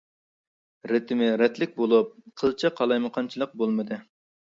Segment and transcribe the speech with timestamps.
[0.91, 2.11] رىتىمى رەتلىك بولۇپ،
[2.43, 4.05] قىلچە قالايمىقانچىلىق بولمىدى.